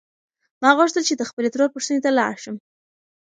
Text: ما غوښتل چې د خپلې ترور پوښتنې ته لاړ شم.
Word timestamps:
ما 0.61 0.69
غوښتل 0.77 1.03
چې 1.09 1.15
د 1.17 1.23
خپلې 1.29 1.49
ترور 1.53 1.69
پوښتنې 1.73 1.99
ته 2.05 2.11
لاړ 2.19 2.33
شم. 2.43 2.55